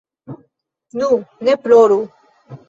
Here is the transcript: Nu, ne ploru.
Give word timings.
Nu, 1.01 1.09
ne 1.49 1.55
ploru. 1.67 2.01